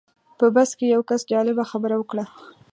په 0.37 0.45
بس 0.55 0.69
کې 0.77 0.85
یو 0.93 1.01
کس 1.09 1.21
جالبه 1.31 1.63
خبره 1.71 1.95
وکړه. 1.97 2.25